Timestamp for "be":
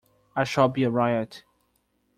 0.67-0.83